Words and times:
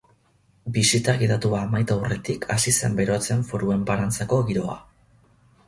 Bisita 0.77 1.13
gidatua 1.23 1.59
amaitu 1.65 1.97
aurretik 1.99 2.47
hasi 2.55 2.75
zen 2.81 2.97
berotzen 3.03 3.47
Foru 3.53 3.73
Enparantzako 3.79 4.43
giroa. 4.51 4.83